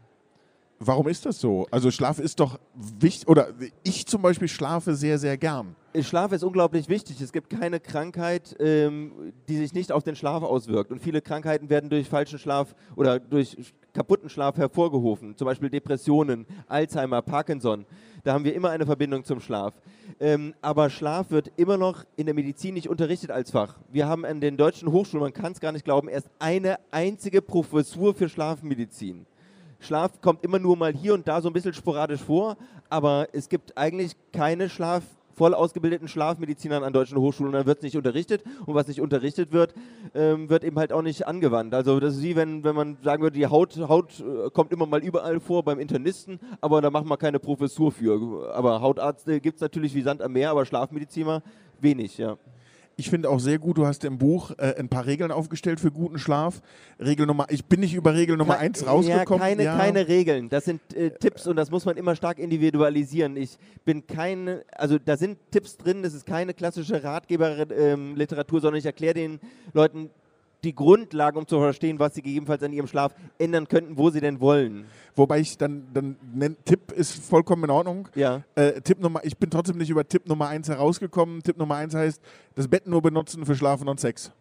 Warum 0.85 1.07
ist 1.07 1.25
das 1.25 1.39
so? 1.39 1.65
Also 1.71 1.91
Schlaf 1.91 2.19
ist 2.19 2.39
doch 2.39 2.59
wichtig, 2.73 3.27
oder 3.27 3.49
ich 3.83 4.05
zum 4.05 4.21
Beispiel 4.21 4.47
schlafe 4.47 4.95
sehr, 4.95 5.17
sehr 5.17 5.37
gern. 5.37 5.75
Schlaf 6.01 6.31
ist 6.31 6.43
unglaublich 6.43 6.89
wichtig. 6.89 7.21
Es 7.21 7.31
gibt 7.31 7.49
keine 7.49 7.79
Krankheit, 7.79 8.55
ähm, 8.59 9.33
die 9.47 9.57
sich 9.57 9.73
nicht 9.73 9.91
auf 9.91 10.03
den 10.03 10.15
Schlaf 10.15 10.43
auswirkt. 10.43 10.91
Und 10.91 11.01
viele 11.01 11.21
Krankheiten 11.21 11.69
werden 11.69 11.89
durch 11.89 12.09
falschen 12.09 12.39
Schlaf 12.39 12.75
oder 12.95 13.19
durch 13.19 13.55
kaputten 13.93 14.27
Schlaf 14.29 14.57
hervorgerufen. 14.57 15.37
Zum 15.37 15.45
Beispiel 15.45 15.69
Depressionen, 15.69 16.47
Alzheimer, 16.67 17.21
Parkinson. 17.21 17.85
Da 18.23 18.33
haben 18.33 18.43
wir 18.43 18.55
immer 18.55 18.71
eine 18.71 18.85
Verbindung 18.85 19.23
zum 19.23 19.39
Schlaf. 19.39 19.73
Ähm, 20.19 20.53
aber 20.61 20.89
Schlaf 20.89 21.29
wird 21.29 21.51
immer 21.57 21.77
noch 21.77 22.03
in 22.15 22.25
der 22.25 22.33
Medizin 22.35 22.73
nicht 22.73 22.89
unterrichtet 22.89 23.31
als 23.31 23.51
Fach. 23.51 23.77
Wir 23.91 24.07
haben 24.07 24.25
an 24.25 24.41
den 24.41 24.57
deutschen 24.57 24.91
Hochschulen, 24.91 25.23
man 25.23 25.33
kann 25.33 25.51
es 25.51 25.59
gar 25.59 25.71
nicht 25.71 25.85
glauben, 25.85 26.07
erst 26.07 26.29
eine 26.39 26.79
einzige 26.91 27.41
Professur 27.41 28.15
für 28.15 28.29
Schlafmedizin. 28.29 29.25
Schlaf 29.83 30.21
kommt 30.21 30.43
immer 30.43 30.59
nur 30.59 30.77
mal 30.77 30.93
hier 30.93 31.13
und 31.13 31.27
da 31.27 31.41
so 31.41 31.49
ein 31.49 31.53
bisschen 31.53 31.73
sporadisch 31.73 32.21
vor, 32.21 32.57
aber 32.89 33.27
es 33.33 33.49
gibt 33.49 33.77
eigentlich 33.77 34.13
keine 34.31 34.69
Schlaf 34.69 35.03
voll 35.35 35.53
ausgebildeten 35.53 36.07
Schlafmedizinern 36.07 36.83
an 36.83 36.93
deutschen 36.93 37.17
Hochschulen 37.17 37.53
und 37.53 37.57
dann 37.57 37.65
wird 37.65 37.79
es 37.79 37.83
nicht 37.83 37.97
unterrichtet 37.97 38.43
und 38.65 38.75
was 38.75 38.87
nicht 38.87 39.01
unterrichtet 39.01 39.51
wird, 39.51 39.73
ähm, 40.13 40.49
wird 40.49 40.63
eben 40.63 40.77
halt 40.77 40.93
auch 40.93 41.01
nicht 41.01 41.27
angewandt. 41.27 41.73
Also 41.73 41.99
das 41.99 42.15
ist 42.15 42.23
wie 42.23 42.35
wenn, 42.35 42.63
wenn 42.63 42.75
man 42.75 42.97
sagen 43.03 43.23
würde, 43.23 43.37
die 43.37 43.47
Haut, 43.47 43.75
Haut 43.77 44.19
äh, 44.19 44.49
kommt 44.51 44.71
immer 44.71 44.85
mal 44.85 45.03
überall 45.03 45.39
vor 45.39 45.63
beim 45.63 45.79
Internisten, 45.79 46.39
aber 46.61 46.81
da 46.81 46.89
machen 46.89 47.07
wir 47.07 47.17
keine 47.17 47.39
Professur 47.39 47.91
für. 47.91 48.53
Aber 48.53 48.81
Hautärzte 48.81 49.41
gibt 49.41 49.55
es 49.55 49.61
natürlich 49.61 49.95
wie 49.95 50.01
Sand 50.01 50.21
am 50.21 50.33
Meer, 50.33 50.51
aber 50.51 50.65
Schlafmediziner 50.65 51.41
wenig, 51.81 52.17
ja. 52.17 52.37
Ich 52.95 53.09
finde 53.09 53.29
auch 53.29 53.39
sehr 53.39 53.57
gut, 53.57 53.77
du 53.77 53.87
hast 53.87 54.03
im 54.03 54.19
Buch 54.19 54.51
äh, 54.57 54.75
ein 54.77 54.87
paar 54.87 55.07
Regeln 55.07 55.31
aufgestellt 55.31 55.79
für 55.79 55.91
guten 55.91 56.19
Schlaf. 56.19 56.61
Regel 56.99 57.25
Nummer, 57.25 57.47
ich 57.49 57.65
bin 57.65 57.79
nicht 57.79 57.95
über 57.95 58.13
Regel 58.13 58.37
Nummer 58.37 58.55
Ke 58.55 58.59
eins 58.59 58.85
rausgekommen. 58.85 59.41
Ja, 59.41 59.47
keine, 59.47 59.63
ja. 59.63 59.77
keine 59.77 60.07
Regeln. 60.07 60.49
Das 60.49 60.65
sind 60.65 60.81
äh, 60.93 61.09
Tipps 61.09 61.47
und 61.47 61.55
das 61.55 61.71
muss 61.71 61.85
man 61.85 61.97
immer 61.97 62.15
stark 62.15 62.37
individualisieren. 62.37 63.35
Ich 63.35 63.57
bin 63.83 64.05
keine, 64.05 64.63
also 64.71 64.99
da 64.99 65.17
sind 65.17 65.39
Tipps 65.49 65.77
drin, 65.77 66.03
das 66.03 66.13
ist 66.13 66.27
keine 66.27 66.53
klassische 66.53 67.03
Ratgeberliteratur, 67.03 68.57
ähm, 68.57 68.61
sondern 68.61 68.79
ich 68.79 68.85
erkläre 68.85 69.15
den 69.15 69.39
Leuten 69.73 70.11
die 70.63 70.73
Grundlagen, 70.73 71.37
um 71.37 71.47
zu 71.47 71.59
verstehen, 71.59 71.99
was 71.99 72.15
sie 72.15 72.21
gegebenenfalls 72.21 72.63
an 72.63 72.73
ihrem 72.73 72.87
Schlaf 72.87 73.13
ändern 73.37 73.67
könnten, 73.67 73.97
wo 73.97 74.09
sie 74.09 74.21
denn 74.21 74.39
wollen. 74.39 74.85
Wobei 75.15 75.39
ich 75.39 75.57
dann, 75.57 75.87
dann 75.93 76.15
nenn, 76.33 76.57
Tipp 76.65 76.91
ist 76.91 77.23
vollkommen 77.23 77.65
in 77.65 77.69
Ordnung. 77.69 78.07
Ja. 78.15 78.43
Äh, 78.55 78.81
Tipp 78.81 78.99
Nummer, 78.99 79.21
ich 79.23 79.37
bin 79.37 79.49
trotzdem 79.49 79.77
nicht 79.77 79.89
über 79.89 80.07
Tipp 80.07 80.27
Nummer 80.27 80.47
1 80.47 80.69
herausgekommen. 80.69 81.43
Tipp 81.43 81.57
Nummer 81.57 81.75
1 81.75 81.93
heißt, 81.93 82.21
das 82.55 82.67
Bett 82.67 82.87
nur 82.87 83.01
benutzen 83.01 83.45
für 83.45 83.55
Schlafen 83.55 83.87
und 83.87 83.99
Sex. 83.99 84.31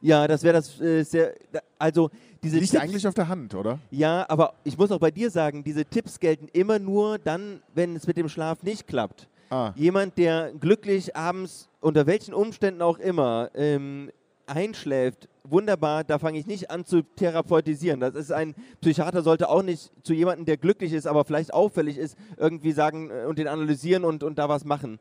Ja, 0.00 0.28
das 0.28 0.42
wäre 0.44 0.54
das 0.54 0.80
äh, 0.80 1.02
sehr, 1.02 1.34
also 1.78 2.10
diese 2.42 2.58
Liegt 2.58 2.70
Tipps, 2.70 2.82
eigentlich 2.82 3.06
auf 3.06 3.14
der 3.14 3.28
Hand, 3.28 3.54
oder? 3.54 3.80
Ja, 3.90 4.24
aber 4.28 4.54
ich 4.62 4.78
muss 4.78 4.92
auch 4.92 5.00
bei 5.00 5.10
dir 5.10 5.30
sagen, 5.30 5.64
diese 5.64 5.84
Tipps 5.84 6.20
gelten 6.20 6.48
immer 6.52 6.78
nur 6.78 7.18
dann, 7.18 7.62
wenn 7.74 7.96
es 7.96 8.06
mit 8.06 8.16
dem 8.16 8.28
Schlaf 8.28 8.62
nicht 8.62 8.86
klappt. 8.86 9.28
Ah. 9.50 9.72
Jemand, 9.74 10.16
der 10.18 10.52
glücklich 10.52 11.16
abends, 11.16 11.68
unter 11.80 12.06
welchen 12.06 12.34
Umständen 12.34 12.82
auch 12.82 12.98
immer, 12.98 13.50
ähm, 13.54 14.10
einschläft, 14.46 15.28
wunderbar, 15.50 16.04
da 16.04 16.18
fange 16.18 16.38
ich 16.38 16.46
nicht 16.46 16.70
an 16.70 16.84
zu 16.84 17.02
therapeutisieren. 17.02 18.00
Das 18.00 18.14
ist 18.14 18.32
ein 18.32 18.54
Psychiater 18.80 19.22
sollte 19.22 19.48
auch 19.48 19.62
nicht 19.62 19.90
zu 20.02 20.12
jemandem, 20.14 20.46
der 20.46 20.56
glücklich 20.56 20.92
ist, 20.92 21.06
aber 21.06 21.24
vielleicht 21.24 21.52
auffällig 21.52 21.98
ist, 21.98 22.16
irgendwie 22.36 22.72
sagen 22.72 23.10
äh, 23.10 23.26
und 23.26 23.38
den 23.38 23.48
analysieren 23.48 24.04
und, 24.04 24.22
und 24.22 24.38
da 24.38 24.48
was 24.48 24.64
machen. 24.64 24.98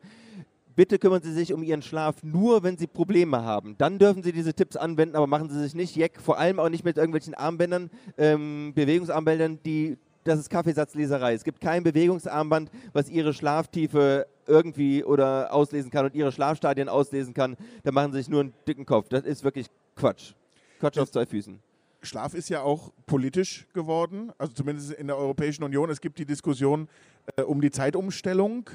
Bitte 0.76 1.00
kümmern 1.00 1.24
Sie 1.24 1.34
sich 1.34 1.54
um 1.54 1.64
Ihren 1.64 1.82
Schlaf 1.82 2.22
nur, 2.22 2.62
wenn 2.62 2.78
Sie 2.78 2.86
Probleme 2.86 3.44
haben. 3.44 3.76
Dann 3.80 3.98
dürfen 3.98 4.22
Sie 4.22 4.32
diese 4.32 4.54
Tipps 4.54 4.76
anwenden, 4.76 5.16
aber 5.16 5.26
machen 5.26 5.50
Sie 5.50 5.60
sich 5.60 5.74
nicht 5.74 5.96
jeck, 5.96 6.22
vor 6.22 6.38
allem 6.38 6.60
auch 6.60 6.70
nicht 6.70 6.86
mit 6.86 6.98
irgendwelchen 6.98 7.34
Armbändern, 7.34 7.90
ähm, 8.18 8.74
Bewegungsarmbändern, 8.76 9.60
die 9.66 9.98
das 10.28 10.40
ist 10.40 10.50
Kaffeesatzleserei. 10.50 11.34
Es 11.34 11.44
gibt 11.44 11.62
kein 11.62 11.84
Bewegungsarmband, 11.84 12.70
was 12.94 13.10
ihre 13.10 13.34
Schlaftiefe 13.34 14.28
irgendwie 14.46 15.04
oder 15.04 15.54
auslesen 15.54 15.90
kann 15.90 16.06
und 16.06 16.16
ihre 16.16 16.32
Schlafstadien 16.32 16.90
auslesen 16.90 17.34
kann. 17.34 17.56
Da 17.84 17.92
machen 17.92 18.12
sie 18.12 18.20
sich 18.20 18.30
nur 18.30 18.42
einen 18.42 18.54
dicken 18.68 18.86
Kopf. 18.86 19.10
Das 19.10 19.24
ist 19.24 19.44
wirklich 19.44 19.68
Quatsch. 19.98 20.34
Quatsch 20.80 20.98
auf 21.00 21.12
zwei 21.12 21.26
Füßen. 21.26 21.60
Schlaf 22.04 22.34
ist 22.34 22.50
ja 22.50 22.62
auch 22.62 22.92
politisch 23.06 23.68
geworden, 23.74 24.32
also 24.38 24.54
zumindest 24.54 24.92
in 24.92 25.08
der 25.08 25.18
Europäischen 25.18 25.64
Union. 25.64 25.90
Es 25.90 26.00
gibt 26.00 26.20
die 26.20 26.26
Diskussion 26.26 26.88
äh, 27.36 27.42
um 27.42 27.60
die 27.60 27.72
Zeitumstellung. 27.72 28.70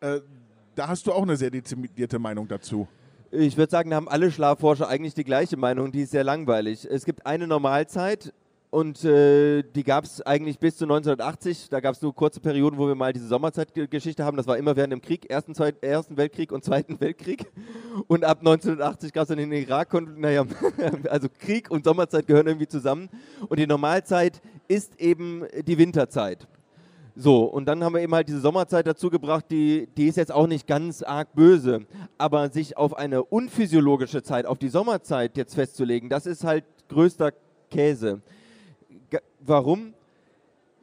Äh, 0.00 0.20
da 0.74 0.88
hast 0.88 1.06
du 1.06 1.12
auch 1.12 1.22
eine 1.22 1.36
sehr 1.36 1.50
dezidierte 1.50 2.18
Meinung 2.18 2.48
dazu. 2.48 2.86
Ich 3.30 3.56
würde 3.56 3.70
sagen, 3.70 3.90
da 3.90 3.96
haben 3.96 4.08
alle 4.08 4.30
Schlafforscher 4.30 4.88
eigentlich 4.88 5.14
die 5.14 5.24
gleiche 5.24 5.56
Meinung, 5.56 5.90
die 5.92 6.02
ist 6.02 6.10
sehr 6.10 6.24
langweilig. 6.24 6.86
Es 6.90 7.04
gibt 7.04 7.26
eine 7.26 7.46
Normalzeit 7.46 8.32
und 8.70 9.04
äh, 9.04 9.62
die 9.62 9.84
gab 9.84 10.04
es 10.04 10.20
eigentlich 10.22 10.58
bis 10.58 10.76
zu 10.76 10.84
1980. 10.84 11.68
Da 11.70 11.80
gab 11.80 11.94
es 11.94 12.02
nur 12.02 12.14
kurze 12.14 12.40
Perioden, 12.40 12.78
wo 12.78 12.88
wir 12.88 12.94
mal 12.94 13.12
diese 13.12 13.28
Sommerzeitgeschichte 13.28 14.24
haben. 14.24 14.36
Das 14.36 14.46
war 14.46 14.58
immer 14.58 14.76
während 14.76 14.92
dem 14.92 15.00
Krieg, 15.00 15.30
Ersten, 15.30 15.54
Zweit, 15.54 15.82
Ersten 15.82 16.16
Weltkrieg 16.16 16.52
und 16.52 16.64
Zweiten 16.64 17.00
Weltkrieg. 17.00 17.46
Und 18.08 18.24
ab 18.24 18.38
1980 18.40 19.12
gab 19.12 19.22
es 19.22 19.28
dann 19.28 19.38
den 19.38 19.52
Irak. 19.52 19.94
Und, 19.94 20.18
naja, 20.18 20.44
also 21.08 21.28
Krieg 21.38 21.70
und 21.70 21.84
Sommerzeit 21.84 22.26
gehören 22.26 22.46
irgendwie 22.46 22.66
zusammen. 22.66 23.08
Und 23.48 23.58
die 23.58 23.66
Normalzeit 23.66 24.40
ist 24.68 25.00
eben 25.00 25.44
die 25.66 25.78
Winterzeit. 25.78 26.48
So, 27.18 27.44
und 27.44 27.64
dann 27.64 27.82
haben 27.82 27.94
wir 27.94 28.02
eben 28.02 28.14
halt 28.14 28.28
diese 28.28 28.40
Sommerzeit 28.40 28.86
dazu 28.86 29.08
gebracht, 29.08 29.46
die, 29.50 29.88
die 29.96 30.06
ist 30.06 30.16
jetzt 30.16 30.32
auch 30.32 30.46
nicht 30.46 30.66
ganz 30.66 31.02
arg 31.02 31.34
böse. 31.34 31.86
Aber 32.18 32.50
sich 32.50 32.76
auf 32.76 32.94
eine 32.94 33.22
unphysiologische 33.22 34.22
Zeit, 34.22 34.44
auf 34.44 34.58
die 34.58 34.68
Sommerzeit 34.68 35.36
jetzt 35.38 35.54
festzulegen, 35.54 36.10
das 36.10 36.26
ist 36.26 36.44
halt 36.44 36.64
größter 36.88 37.32
Käse. 37.70 38.20
Warum? 39.48 39.94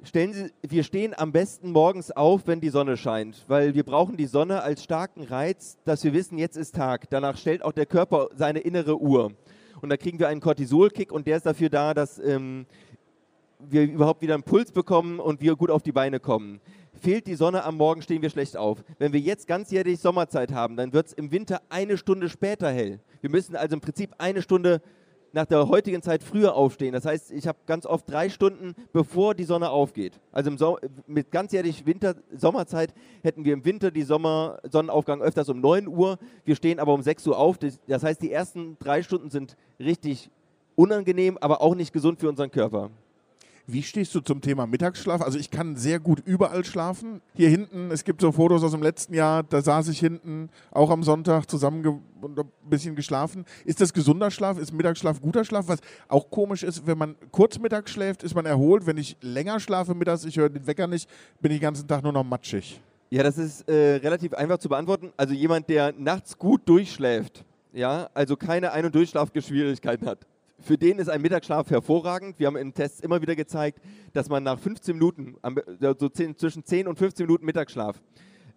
Stellen 0.03 0.31
Sie, 0.31 0.51
wir 0.61 0.83
stehen 0.83 1.13
am 1.17 1.33
besten 1.33 1.71
morgens 1.71 2.11
auf, 2.11 2.47
wenn 2.47 2.61
die 2.61 2.69
Sonne 2.69 2.95
scheint, 2.95 3.43
weil 3.49 3.75
wir 3.75 3.83
brauchen 3.83 4.15
die 4.15 4.25
Sonne 4.25 4.63
als 4.63 4.85
starken 4.85 5.23
Reiz, 5.23 5.77
dass 5.83 6.01
wir 6.05 6.13
wissen, 6.13 6.37
jetzt 6.37 6.55
ist 6.55 6.73
Tag. 6.73 7.09
Danach 7.09 7.35
stellt 7.35 7.61
auch 7.61 7.73
der 7.73 7.85
Körper 7.85 8.29
seine 8.33 8.59
innere 8.59 9.01
Uhr. 9.01 9.33
Und 9.81 9.89
da 9.89 9.97
kriegen 9.97 10.17
wir 10.17 10.29
einen 10.29 10.39
Cortisolkick 10.39 11.11
und 11.11 11.27
der 11.27 11.35
ist 11.35 11.45
dafür 11.45 11.69
da, 11.69 11.93
dass 11.93 12.19
ähm, 12.19 12.65
wir 13.59 13.83
überhaupt 13.83 14.21
wieder 14.21 14.33
einen 14.33 14.43
Puls 14.43 14.71
bekommen 14.71 15.19
und 15.19 15.41
wir 15.41 15.57
gut 15.57 15.69
auf 15.69 15.83
die 15.83 15.91
Beine 15.91 16.21
kommen. 16.21 16.61
Fehlt 16.93 17.27
die 17.27 17.35
Sonne 17.35 17.65
am 17.65 17.75
Morgen, 17.75 18.01
stehen 18.01 18.21
wir 18.21 18.29
schlecht 18.29 18.55
auf. 18.55 18.81
Wenn 18.97 19.11
wir 19.11 19.19
jetzt 19.19 19.45
ganzjährig 19.45 19.99
Sommerzeit 19.99 20.53
haben, 20.53 20.77
dann 20.77 20.93
wird 20.93 21.07
es 21.07 21.13
im 21.13 21.33
Winter 21.33 21.61
eine 21.67 21.97
Stunde 21.97 22.29
später 22.29 22.71
hell. 22.71 23.01
Wir 23.19 23.29
müssen 23.29 23.57
also 23.57 23.75
im 23.75 23.81
Prinzip 23.81 24.15
eine 24.19 24.41
Stunde 24.41 24.81
nach 25.33 25.45
der 25.45 25.67
heutigen 25.67 26.01
Zeit 26.01 26.23
früher 26.23 26.55
aufstehen. 26.55 26.93
Das 26.93 27.05
heißt, 27.05 27.31
ich 27.31 27.47
habe 27.47 27.57
ganz 27.65 27.85
oft 27.85 28.09
drei 28.09 28.29
Stunden, 28.29 28.75
bevor 28.93 29.33
die 29.33 29.43
Sonne 29.43 29.71
aufgeht. 29.71 30.19
Also 30.31 30.51
im 30.51 30.57
so 30.57 30.77
mit 31.07 31.31
ganzjährig 31.31 31.85
Winter, 31.85 32.15
Sommerzeit 32.35 32.93
hätten 33.23 33.43
wir 33.43 33.53
im 33.53 33.65
Winter 33.65 33.91
die 33.91 34.03
Sommer 34.03 34.59
Sonnenaufgang 34.71 35.21
öfters 35.21 35.49
um 35.49 35.59
9 35.59 35.87
Uhr. 35.87 36.17
Wir 36.45 36.55
stehen 36.55 36.79
aber 36.79 36.93
um 36.93 37.01
6 37.01 37.27
Uhr 37.27 37.37
auf. 37.37 37.57
Das 37.57 38.03
heißt, 38.03 38.21
die 38.21 38.31
ersten 38.31 38.77
drei 38.79 39.01
Stunden 39.01 39.31
sind 39.31 39.57
richtig 39.79 40.29
unangenehm, 40.75 41.37
aber 41.41 41.61
auch 41.61 41.75
nicht 41.75 41.93
gesund 41.93 42.19
für 42.19 42.29
unseren 42.29 42.51
Körper. 42.51 42.91
Wie 43.65 43.81
stehst 43.81 44.13
du 44.13 44.19
zum 44.19 44.41
Thema 44.41 44.67
Mittagsschlaf? 44.67 45.21
Also 45.21 45.39
ich 45.39 45.49
kann 45.49 45.77
sehr 45.77 46.01
gut 46.01 46.21
überall 46.25 46.65
schlafen. 46.65 47.21
Hier 47.33 47.47
hinten, 47.47 47.91
es 47.91 48.03
gibt 48.03 48.19
so 48.19 48.33
Fotos 48.33 48.61
aus 48.61 48.71
dem 48.71 48.83
letzten 48.83 49.13
Jahr, 49.13 49.43
da 49.43 49.61
saß 49.61 49.87
ich 49.87 49.99
hinten 49.99 50.49
auch 50.71 50.89
am 50.89 51.01
Sonntag 51.01 51.49
zusammen 51.49 52.01
und 52.19 52.37
ein 52.37 52.49
bisschen 52.69 52.93
geschlafen. 52.95 53.45
Ist 53.63 53.79
das 53.79 53.93
gesunder 53.93 54.31
Schlaf? 54.31 54.57
Ist 54.57 54.73
Mittagsschlaf 54.73 55.21
guter 55.21 55.45
Schlaf? 55.45 55.69
Was 55.69 55.79
auch 56.09 56.29
komisch 56.29 56.63
ist, 56.63 56.85
wenn 56.85 56.97
man 56.97 57.15
kurz 57.31 57.57
mittags 57.57 57.91
schläft, 57.91 58.23
ist 58.23 58.35
man 58.35 58.45
erholt. 58.45 58.85
Wenn 58.85 58.97
ich 58.97 59.15
länger 59.21 59.61
schlafe 59.61 59.95
mittags, 59.95 60.25
ich 60.25 60.35
höre 60.35 60.49
den 60.49 60.67
Wecker 60.67 60.87
nicht, 60.87 61.09
bin 61.39 61.51
ich 61.53 61.59
den 61.59 61.63
ganzen 61.63 61.87
Tag 61.87 62.03
nur 62.03 62.11
noch 62.11 62.25
matschig. 62.25 62.81
Ja, 63.11 63.23
das 63.23 63.37
ist 63.37 63.69
äh, 63.69 63.95
relativ 63.95 64.33
einfach 64.33 64.57
zu 64.57 64.67
beantworten. 64.67 65.13
Also 65.15 65.33
jemand, 65.33 65.69
der 65.69 65.93
nachts 65.97 66.37
gut 66.37 66.61
durchschläft, 66.65 67.45
ja, 67.71 68.09
also 68.13 68.35
keine 68.35 68.73
Ein- 68.73 68.85
und 68.85 68.95
Durchschlafgeschwierigkeiten 68.95 70.05
hat, 70.05 70.19
für 70.59 70.77
den 70.77 70.99
ist 70.99 71.09
ein 71.09 71.21
Mittagsschlaf 71.21 71.69
hervorragend. 71.69 72.39
Wir 72.39 72.47
haben 72.47 72.55
in 72.55 72.73
Tests 72.73 72.99
immer 73.01 73.21
wieder 73.21 73.35
gezeigt, 73.35 73.79
dass 74.13 74.29
man 74.29 74.43
nach 74.43 74.59
15 74.59 74.95
Minuten, 74.95 75.35
so 75.79 76.09
10, 76.09 76.37
zwischen 76.37 76.63
10 76.63 76.87
und 76.87 76.97
15 76.97 77.25
Minuten 77.25 77.45
Mittagsschlaf, 77.45 78.01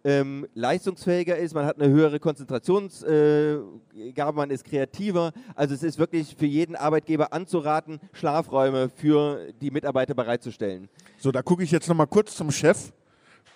ähm, 0.07 0.47
leistungsfähiger 0.55 1.37
ist, 1.37 1.53
man 1.53 1.67
hat 1.67 1.81
eine 1.81 1.93
höhere 1.93 2.21
Konzentrationsgabe, 2.21 3.65
äh, 3.97 4.33
man 4.33 4.51
ist 4.51 4.65
kreativer. 4.65 5.33
Also 5.57 5.75
es 5.75 5.83
ist 5.83 5.99
wirklich 5.99 6.37
für 6.39 6.47
jeden 6.47 6.77
Arbeitgeber 6.77 7.33
anzuraten, 7.33 7.99
Schlafräume 8.13 8.89
für 8.89 9.53
die 9.61 9.73
Mitarbeiter 9.73 10.15
bereitzustellen. 10.15 10.89
So, 11.19 11.33
da 11.33 11.43
gucke 11.43 11.65
ich 11.65 11.73
jetzt 11.73 11.89
nochmal 11.89 12.07
kurz 12.07 12.37
zum 12.37 12.53
Chef. 12.53 12.93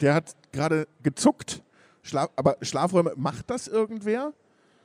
Der 0.01 0.15
hat 0.15 0.35
gerade 0.51 0.89
gezuckt. 1.05 1.63
Schlaf, 2.03 2.31
aber 2.35 2.57
Schlafräume, 2.63 3.13
macht 3.15 3.49
das 3.49 3.69
irgendwer? 3.69 4.33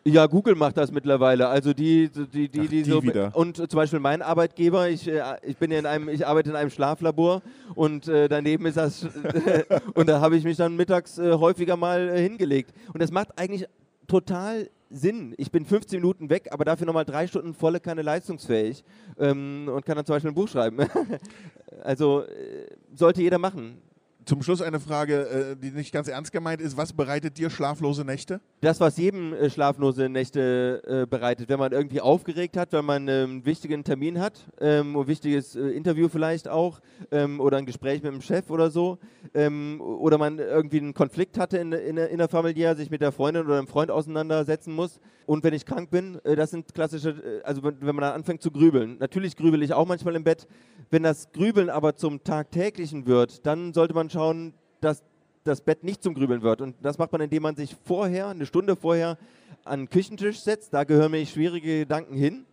Ja, 0.08 0.28
Google 0.28 0.54
macht 0.54 0.78
das 0.78 0.92
mittlerweile. 0.92 1.48
Also 1.48 1.74
die, 1.74 2.10
die, 2.10 2.48
die, 2.48 2.60
Ach, 2.62 2.68
die, 2.68 2.84
die 2.84 2.92
so 2.92 3.02
wieder. 3.02 3.36
und 3.36 3.58
zum 3.58 3.68
Beispiel 3.78 4.00
mein 4.00 4.22
Arbeitgeber, 4.22 4.88
ich, 4.88 5.08
äh, 5.08 5.22
ich 5.42 5.58
bin 5.58 5.72
ja 5.72 5.80
in 5.80 5.88
einem, 5.88 6.10
ich 6.10 6.28
arbeite 6.28 6.52
in 6.52 6.56
einem 6.56 6.70
Schlaflabor 6.70 7.42
und 7.74 8.08
äh, 8.08 8.28
daneben 8.28 8.68
ist 8.68 8.78
das 8.78 9.08
und 9.96 10.08
da 10.08 10.22
habe 10.22 10.38
ich 10.38 10.44
mich 10.44 10.58
dann 10.58 10.76
mittags 10.76 11.18
äh, 11.18 11.34
häufiger 11.34 11.76
mal 11.76 12.08
äh, 12.10 12.22
hingelegt. 12.22 12.72
Und 12.94 13.02
das 13.02 13.12
macht 13.12 13.40
eigentlich 13.40 13.66
total 14.08 14.70
Sinn. 14.92 15.34
Ich 15.38 15.52
bin 15.52 15.66
15 15.66 16.00
Minuten 16.00 16.30
weg, 16.30 16.50
aber 16.52 16.66
dafür 16.66 16.86
nochmal 16.86 17.06
drei 17.06 17.26
Stunden 17.26 17.56
volle 17.56 17.80
Kanne 17.80 18.04
leistungsfähig 18.04 18.84
ähm, 19.18 19.68
und 19.74 19.86
kann 19.88 19.96
dann 19.96 20.06
zum 20.06 20.16
Beispiel 20.16 20.32
ein 20.32 20.36
Buch 20.36 20.48
schreiben. 20.48 20.86
also 21.84 22.22
äh, 22.22 22.68
sollte 22.94 23.24
jeder 23.24 23.40
machen. 23.40 23.82
Zum 24.25 24.41
Schluss 24.41 24.63
eine 24.63 24.79
Frage, 24.79 25.27
äh, 25.29 25.55
die 25.55 25.70
nicht 25.70 25.91
ganz 25.91 26.08
ernst 26.08 26.32
gemeint 26.32 26.60
ist. 26.60 26.77
Was 26.77 26.94
bereitet 26.94 27.38
dir 27.38 27.51
schlaflose 27.51 28.03
Nächte? 28.03 28.41
Das, 28.60 28.79
was 28.79 28.98
jedem 28.98 29.34
äh, 29.34 29.51
schlaflose 29.51 30.10
Nächte 30.10 30.82
äh, 30.88 31.05
bereitet. 31.05 31.48
Wenn 31.48 31.60
man 31.60 31.72
irgendwie 31.72 32.01
aufgeregt 32.01 32.58
hat, 32.58 32.74
wenn 32.74 32.86
man 32.86 33.08
ähm, 33.08 33.29
einen 33.29 33.46
wichtigen 33.46 33.84
Termin 33.84 34.20
hat, 34.20 34.48
ähm, 34.60 34.98
ein 34.98 35.05
wichtiges 35.05 35.55
Interview 35.55 36.10
vielleicht 36.10 36.48
auch, 36.48 36.79
ähm, 37.12 37.39
oder 37.39 37.58
ein 37.58 37.67
Gespräch 37.67 38.01
mit 38.01 38.13
dem 38.13 38.22
Chef 38.22 38.50
oder 38.50 38.72
so, 38.72 38.98
ähm, 39.36 39.79
oder 39.79 40.17
man 40.17 40.39
irgendwie 40.39 40.79
einen 40.79 40.96
Konflikt 40.96 41.38
hatte 41.38 41.60
in, 41.60 41.70
der 41.70 42.27
Familie, 42.27 42.75
sich 42.75 42.89
mit 42.89 43.01
der 43.01 43.12
Freundin 43.12 43.46
oder 43.46 43.60
einem 43.60 43.67
Freund 43.67 43.91
auseinandersetzen 43.91 44.74
muss. 44.74 45.00
Und 45.27 45.44
wenn 45.44 45.53
ich 45.53 45.65
krank 45.65 45.89
bin, 45.89 46.20
das 46.24 46.51
sind 46.51 46.74
klassische, 46.75 47.41
also 47.44 47.63
wenn, 47.63 47.77
man 47.79 47.98
dann 47.98 48.13
anfängt 48.13 48.44
zu 48.44 48.51
grübeln. 48.51 48.98
Natürlich 49.00 49.36
grübel 49.36 49.63
ich 49.63 49.74
auch 49.74 49.88
manchmal 49.88 50.15
im 50.15 50.24
Bett. 50.24 50.48
Wenn 50.91 51.01
das 51.01 51.32
Grübeln 51.32 51.72
aber 51.72 51.96
zum 51.96 52.24
tagtäglichen 52.24 53.08
wird, 53.08 53.46
dann 53.46 53.74
sollte 53.74 53.96
man 53.96 54.10
schauen, 54.15 54.53
dass 54.81 55.03
das 55.43 55.62
Bett 55.62 55.84
nicht 55.84 56.01
zum 56.01 56.13
Grübeln 56.15 56.41
wird. 56.41 56.62
Und 56.62 56.75
das 56.81 56.98
macht 56.98 57.12
man, 57.12 57.22
indem 57.22 57.43
man 57.43 57.55
sich 57.55 57.75
vorher, 57.86 58.29
eine 58.29 58.45
Stunde 58.45 58.75
vorher, 58.75 59.17
an 59.63 59.81
den 59.81 59.89
Küchentisch 59.89 60.39
setzt. 60.39 60.74
Da 60.74 60.84
gehören 60.84 61.12
mir 61.12 61.25
schwierige 61.25 61.79
Gedanken 61.79 62.15
hin. 62.15 62.45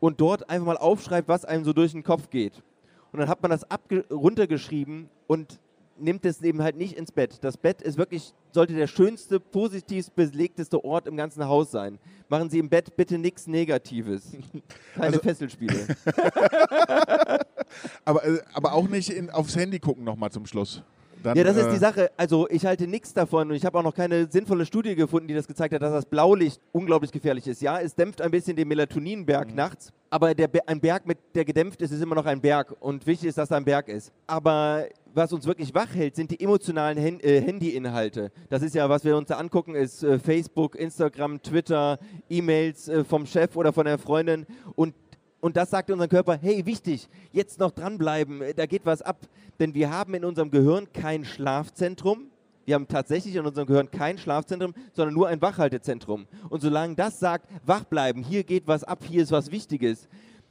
Und 0.00 0.20
dort 0.20 0.48
einfach 0.50 0.66
mal 0.66 0.76
aufschreibt, 0.76 1.28
was 1.28 1.44
einem 1.44 1.64
so 1.64 1.72
durch 1.72 1.92
den 1.92 2.02
Kopf 2.02 2.30
geht. 2.30 2.62
Und 3.12 3.20
dann 3.20 3.28
hat 3.28 3.42
man 3.42 3.50
das 3.50 3.66
runtergeschrieben 4.10 5.08
und 5.26 5.60
nimmt 5.98 6.24
es 6.24 6.42
eben 6.42 6.62
halt 6.62 6.76
nicht 6.76 6.96
ins 6.96 7.12
Bett. 7.12 7.38
Das 7.42 7.56
Bett 7.56 7.82
ist 7.82 7.98
wirklich, 7.98 8.32
sollte 8.52 8.74
der 8.74 8.86
schönste, 8.86 9.38
positivst 9.38 10.14
belegteste 10.14 10.84
Ort 10.84 11.06
im 11.06 11.16
ganzen 11.16 11.46
Haus 11.46 11.70
sein. 11.70 11.98
Machen 12.28 12.50
Sie 12.50 12.58
im 12.58 12.68
Bett 12.68 12.96
bitte 12.96 13.18
nichts 13.18 13.46
Negatives. 13.46 14.32
Keine 14.94 15.06
also, 15.06 15.20
Fesselspiele. 15.20 15.86
aber, 18.04 18.24
äh, 18.24 18.40
aber 18.54 18.72
auch 18.72 18.88
nicht 18.88 19.10
in, 19.10 19.30
aufs 19.30 19.56
Handy 19.56 19.78
gucken 19.78 20.04
nochmal 20.04 20.30
zum 20.30 20.46
Schluss. 20.46 20.82
Dann, 21.22 21.36
ja, 21.36 21.44
das 21.44 21.56
ist 21.56 21.70
die 21.70 21.76
äh, 21.76 21.78
Sache. 21.78 22.10
Also 22.16 22.48
ich 22.50 22.66
halte 22.66 22.86
nichts 22.86 23.14
davon 23.14 23.50
und 23.50 23.56
ich 23.56 23.64
habe 23.64 23.78
auch 23.78 23.82
noch 23.82 23.94
keine 23.94 24.30
sinnvolle 24.30 24.66
Studie 24.66 24.94
gefunden, 24.94 25.28
die 25.28 25.34
das 25.34 25.46
gezeigt 25.46 25.74
hat, 25.74 25.82
dass 25.82 25.92
das 25.92 26.06
Blaulicht 26.06 26.60
unglaublich 26.72 27.12
gefährlich 27.12 27.46
ist. 27.46 27.62
Ja, 27.62 27.80
es 27.80 27.94
dämpft 27.94 28.20
ein 28.20 28.30
bisschen 28.30 28.56
den 28.56 28.68
Melatoninberg 28.68 29.50
mhm. 29.50 29.54
nachts, 29.54 29.92
aber 30.10 30.34
der, 30.34 30.50
ein 30.66 30.80
Berg, 30.80 31.06
mit, 31.06 31.18
der 31.34 31.44
gedämpft 31.44 31.80
ist, 31.82 31.92
ist 31.92 32.02
immer 32.02 32.14
noch 32.14 32.26
ein 32.26 32.40
Berg 32.40 32.74
und 32.80 33.06
wichtig 33.06 33.28
ist, 33.28 33.38
dass 33.38 33.48
da 33.48 33.56
ein 33.56 33.64
Berg 33.64 33.88
ist. 33.88 34.12
Aber 34.26 34.86
was 35.14 35.32
uns 35.32 35.46
wirklich 35.46 35.74
wach 35.74 35.94
hält, 35.94 36.16
sind 36.16 36.30
die 36.30 36.40
emotionalen 36.40 36.98
Hen 36.98 37.20
äh, 37.20 37.40
Handy-Inhalte. 37.40 38.30
Das 38.48 38.62
ist 38.62 38.74
ja, 38.74 38.88
was 38.88 39.04
wir 39.04 39.16
uns 39.16 39.28
da 39.28 39.36
angucken, 39.36 39.74
ist 39.74 40.02
äh, 40.02 40.18
Facebook, 40.18 40.74
Instagram, 40.76 41.42
Twitter, 41.42 41.98
E-Mails 42.28 42.88
äh, 42.88 43.04
vom 43.04 43.26
Chef 43.26 43.56
oder 43.56 43.72
von 43.72 43.84
der 43.84 43.98
Freundin 43.98 44.46
und 44.74 44.94
und 45.42 45.56
das 45.56 45.70
sagt 45.70 45.90
unser 45.90 46.06
Körper, 46.06 46.38
hey, 46.40 46.64
wichtig, 46.64 47.08
jetzt 47.32 47.58
noch 47.58 47.72
dranbleiben, 47.72 48.42
äh, 48.42 48.54
da 48.54 48.64
geht 48.64 48.86
was 48.86 49.02
ab. 49.02 49.18
Denn 49.58 49.74
wir 49.74 49.90
haben 49.90 50.14
in 50.14 50.24
unserem 50.24 50.52
Gehirn 50.52 50.86
kein 50.92 51.24
Schlafzentrum. 51.24 52.28
Wir 52.64 52.76
haben 52.76 52.86
tatsächlich 52.86 53.34
in 53.34 53.44
unserem 53.44 53.66
Gehirn 53.66 53.90
kein 53.90 54.18
Schlafzentrum, 54.18 54.72
sondern 54.92 55.14
nur 55.14 55.26
ein 55.26 55.42
Wachhaltezentrum. 55.42 56.28
Und 56.48 56.62
solange 56.62 56.94
das 56.94 57.18
sagt, 57.18 57.48
wach 57.66 57.82
bleiben, 57.82 58.22
hier 58.22 58.44
geht 58.44 58.68
was 58.68 58.84
ab, 58.84 59.00
hier 59.02 59.20
ist 59.20 59.32
was 59.32 59.50
Wichtiges, 59.50 60.08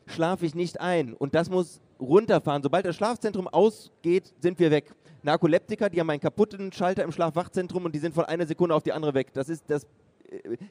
schlafe 0.08 0.46
ich 0.46 0.56
nicht 0.56 0.82
ein. 0.82 1.14
Und 1.14 1.36
das 1.36 1.50
muss 1.50 1.80
runterfahren. 1.98 2.62
Sobald 2.62 2.86
das 2.86 2.98
Schlafzentrum 2.98 3.48
ausgeht, 3.48 4.34
sind 4.42 4.60
wir 4.60 4.72
weg. 4.72 4.94
Narkoleptiker, 5.24 5.90
die 5.90 6.02
haben 6.02 6.10
einen 6.10 6.20
kaputten 6.20 6.74
Schalter 6.74 7.06
im 7.06 7.14
Schlafwachzentrum 7.14 7.86
und 7.86 7.96
die 7.96 8.00
sind 8.00 8.14
von 8.14 8.26
einer 8.26 8.46
Sekunde 8.46 8.76
auf 8.76 8.84
die 8.84 8.92
andere 8.92 9.14
weg. 9.14 9.32
Das 9.34 9.48
ist 9.48 9.64
das 9.68 9.88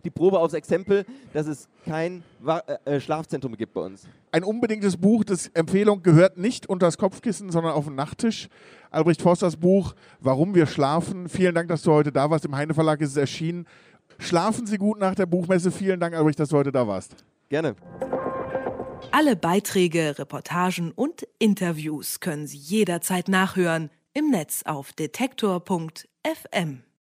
die 0.04 0.10
Probe 0.10 0.38
aufs 0.38 0.54
Exempel, 0.54 1.04
dass 1.32 1.46
es 1.46 1.68
kein 1.84 2.22
äh, 2.46 2.96
äh, 2.96 3.00
Schlafzentrum 3.00 3.56
gibt 3.56 3.74
bei 3.74 3.82
uns. 3.82 4.06
Ein 4.32 4.44
unbedingtes 4.44 4.96
Buch, 4.96 5.24
das 5.24 5.48
Empfehlung 5.48 6.02
gehört 6.02 6.38
nicht 6.38 6.66
unter 6.66 6.86
das 6.86 6.98
Kopfkissen, 6.98 7.50
sondern 7.50 7.72
auf 7.72 7.84
den 7.84 7.94
Nachttisch. 7.94 8.48
Albrecht 8.90 9.22
Forsters 9.22 9.56
Buch 9.56 9.94
Warum 10.20 10.54
wir 10.54 10.66
schlafen. 10.66 11.28
Vielen 11.28 11.54
Dank, 11.54 11.68
dass 11.68 11.82
du 11.82 11.92
heute 11.92 12.12
da 12.12 12.30
warst. 12.30 12.44
Im 12.44 12.56
Heine 12.56 12.74
Verlag 12.74 13.00
ist 13.00 13.10
es 13.10 13.16
erschienen. 13.16 13.66
Schlafen 14.18 14.66
Sie 14.66 14.78
gut 14.78 14.98
nach 14.98 15.14
der 15.14 15.26
Buchmesse. 15.26 15.70
Vielen 15.70 16.00
Dank, 16.00 16.14
Albrecht, 16.14 16.40
dass 16.40 16.50
du 16.50 16.56
heute 16.56 16.72
da 16.72 16.86
warst. 16.86 17.16
Gerne. 17.48 17.74
Alle 19.12 19.34
Beiträge, 19.34 20.18
Reportagen 20.18 20.92
und 20.92 21.26
Interviews 21.38 22.20
können 22.20 22.46
Sie 22.46 22.58
jederzeit 22.58 23.28
nachhören 23.28 23.90
im 24.12 24.30
Netz 24.30 24.62
auf 24.64 24.92
detektor.fm. 24.92 26.82